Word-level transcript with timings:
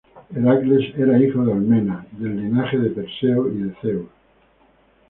Heracles 0.35 0.95
era 0.97 1.19
hijo 1.23 1.45
de 1.45 1.51
Alcmena, 1.53 2.07
del 2.13 2.35
linaje 2.35 2.75
de 2.79 2.89
Perseo, 2.89 3.51
y 3.53 3.57
de 3.61 3.73
Zeus. 3.83 4.09